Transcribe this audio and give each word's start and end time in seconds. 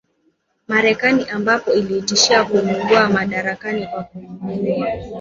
Marekani 0.67 1.25
ambapo 1.29 1.73
ilitishia 1.73 2.43
kumngoa 2.45 3.09
madarakani 3.09 3.87
kwa 3.87 4.03
kumuua 4.03 4.87